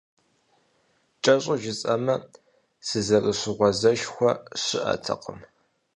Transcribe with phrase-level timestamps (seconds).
[1.23, 2.15] КӀэщӀу жысӀэмэ,
[2.87, 4.31] сызэрыщыгъуазэшхуэ
[4.63, 5.39] щыӀэтэкъым.